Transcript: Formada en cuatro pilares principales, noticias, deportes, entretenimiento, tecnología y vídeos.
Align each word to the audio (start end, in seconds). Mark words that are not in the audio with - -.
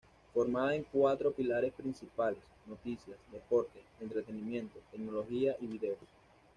Formada 0.33 0.73
en 0.73 0.81
cuatro 0.83 1.31
pilares 1.31 1.73
principales, 1.73 2.41
noticias, 2.65 3.19
deportes, 3.31 3.83
entretenimiento, 3.99 4.79
tecnología 4.91 5.55
y 5.61 5.67
vídeos. 5.67 5.99